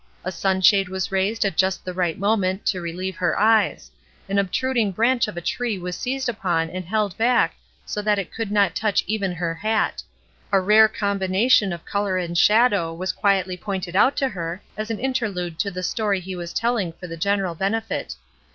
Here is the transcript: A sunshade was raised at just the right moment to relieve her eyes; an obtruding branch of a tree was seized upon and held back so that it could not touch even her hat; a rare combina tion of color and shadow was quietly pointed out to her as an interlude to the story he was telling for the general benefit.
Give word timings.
A 0.23 0.31
sunshade 0.31 0.89
was 0.89 1.11
raised 1.11 1.45
at 1.45 1.55
just 1.55 1.85
the 1.85 1.93
right 1.93 2.17
moment 2.17 2.65
to 2.65 2.81
relieve 2.81 3.17
her 3.17 3.37
eyes; 3.39 3.91
an 4.27 4.39
obtruding 4.39 4.91
branch 4.91 5.27
of 5.27 5.37
a 5.37 5.41
tree 5.45 5.77
was 5.77 5.95
seized 5.95 6.27
upon 6.27 6.71
and 6.71 6.83
held 6.83 7.15
back 7.17 7.53
so 7.85 8.01
that 8.01 8.17
it 8.17 8.33
could 8.33 8.51
not 8.51 8.73
touch 8.73 9.03
even 9.05 9.31
her 9.33 9.53
hat; 9.53 10.01
a 10.51 10.59
rare 10.59 10.89
combina 10.89 11.51
tion 11.51 11.71
of 11.71 11.85
color 11.85 12.17
and 12.17 12.35
shadow 12.39 12.91
was 12.91 13.13
quietly 13.13 13.55
pointed 13.55 13.95
out 13.95 14.17
to 14.17 14.27
her 14.29 14.63
as 14.75 14.89
an 14.89 14.99
interlude 14.99 15.59
to 15.59 15.69
the 15.69 15.83
story 15.83 16.19
he 16.19 16.35
was 16.35 16.51
telling 16.51 16.91
for 16.93 17.05
the 17.05 17.15
general 17.15 17.53
benefit. 17.53 18.15